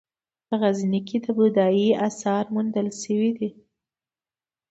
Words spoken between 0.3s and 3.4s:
په غزني کې د بودايي اثار موندل شوي